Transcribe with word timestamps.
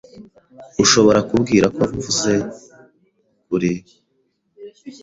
Ushobora 0.83 1.19
kubwira 1.29 1.65
ko 1.75 1.81
mvuze 1.93 2.33
ukuri? 3.39 3.71